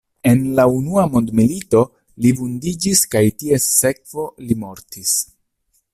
En 0.27 0.39
la 0.59 0.63
unua 0.77 1.03
mondmilito 1.15 1.83
li 2.25 2.33
vundiĝis 2.41 3.05
kaj 3.13 3.23
ties 3.43 3.69
sekvo 3.83 4.29
li 4.49 4.59
mortis. 4.65 5.17